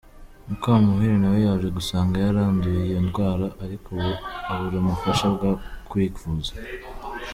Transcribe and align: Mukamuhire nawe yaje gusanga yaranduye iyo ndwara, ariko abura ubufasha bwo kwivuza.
Mukamuhire 0.47 1.15
nawe 1.19 1.39
yaje 1.45 1.67
gusanga 1.77 2.15
yaranduye 2.25 2.79
iyo 2.89 2.99
ndwara, 3.07 3.45
ariko 3.63 3.91
abura 4.51 4.75
ubufasha 4.81 5.25
bwo 5.35 5.51
kwivuza. 5.89 6.51